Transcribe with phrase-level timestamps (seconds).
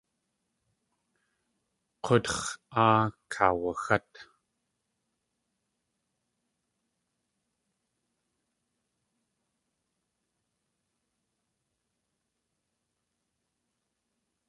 [2.05, 2.45] K̲útx̲
[2.83, 3.01] áa
[3.31, 4.09] kaawaxát.